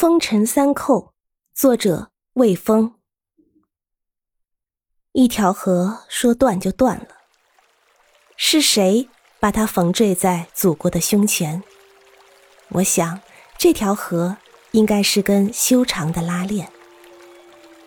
[0.00, 1.12] 风尘三寇，
[1.52, 2.94] 作者魏风。
[5.10, 7.08] 一条河说断就断了，
[8.36, 9.08] 是谁
[9.40, 11.64] 把它缝缀在祖国的胸前？
[12.68, 13.20] 我想，
[13.58, 14.36] 这条河
[14.70, 16.70] 应该是根修长的拉链。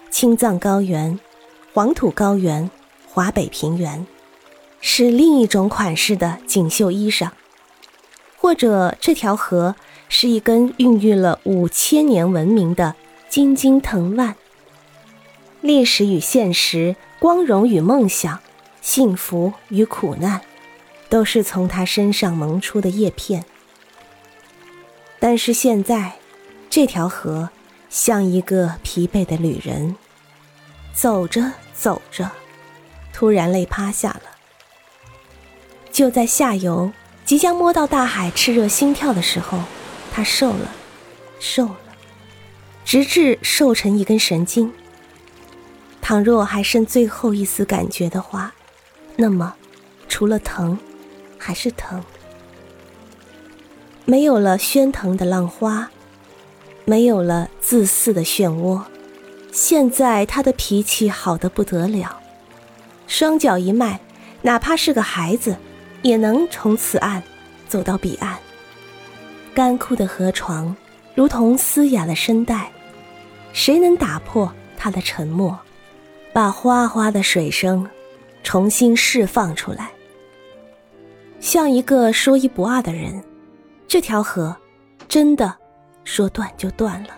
[0.10, 1.18] 青藏高原、
[1.74, 2.70] 黄土高原、
[3.08, 4.06] 华北平原，
[4.82, 7.32] 是另一种款式的锦绣衣裳，
[8.36, 9.78] 或者这条河。
[10.14, 12.96] 是一根孕育了五千年文明的
[13.30, 14.36] 金金藤蔓，
[15.62, 18.42] 历史与现实，光荣与梦想，
[18.82, 20.42] 幸福与苦难，
[21.08, 23.46] 都是从它身上萌出的叶片。
[25.18, 26.16] 但是现在，
[26.70, 27.50] 这条河
[27.90, 29.96] 像一个疲惫的旅人，
[30.94, 32.30] 走着走着，
[33.14, 34.24] 突然累趴下了。
[35.90, 36.92] 就在下游
[37.24, 39.58] 即将摸到大海炽热心跳的时候。
[40.12, 40.70] 他瘦了，
[41.40, 41.80] 瘦了，
[42.84, 44.72] 直至瘦成一根神经。
[46.02, 48.54] 倘若还剩最后一丝感觉的话，
[49.16, 49.56] 那么，
[50.10, 50.78] 除了疼，
[51.38, 52.04] 还是疼。
[54.04, 55.90] 没有了喧腾的浪花，
[56.84, 58.82] 没有了自私的漩涡，
[59.54, 62.20] 现在他的脾气好得不得了，
[63.08, 64.02] 双脚一迈，
[64.42, 65.56] 哪怕是个孩子，
[66.02, 67.24] 也能从此岸
[67.70, 68.38] 走到彼岸。
[69.62, 70.76] 干枯的河床，
[71.14, 72.72] 如同嘶哑的声带，
[73.54, 75.56] 谁能打破它的沉默，
[76.34, 77.88] 把哗哗的水声
[78.42, 79.92] 重新释放出来？
[81.40, 83.24] 像一个说一不二的人，
[83.88, 84.58] 这条河
[85.08, 85.56] 真的
[86.04, 87.10] 说断就断了。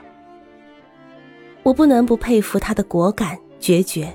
[1.63, 4.13] 我不能不佩服他的果敢决绝。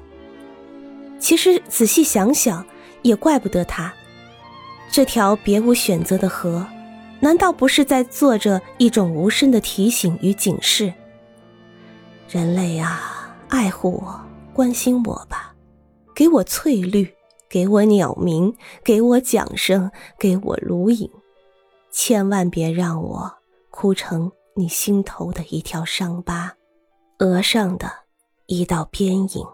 [1.18, 2.62] 其实仔细想想，
[3.00, 3.90] 也怪不得他，
[4.90, 6.66] 这条别无选择的河。
[7.20, 10.92] 难道不是在做着一种无声的提醒与警示？
[12.28, 14.20] 人类啊，爱护我，
[14.52, 15.54] 关心我吧，
[16.14, 17.12] 给我翠绿，
[17.48, 21.10] 给我鸟鸣，给我桨声，给我芦影，
[21.90, 23.32] 千万别让我
[23.70, 26.54] 哭成你心头的一条伤疤，
[27.18, 27.90] 额上的
[28.46, 29.44] 一道边影。